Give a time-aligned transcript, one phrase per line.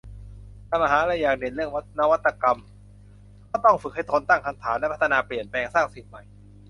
[0.69, 2.59] ถ้ามหาลัยอยากเด่นเรื่องนวัตกรรม
[3.51, 6.23] ก็ต้องฝึกให้คนตั้งคำถาม และพัฒนาเปลี่ยนแปลงสร้างสิ่งใหม่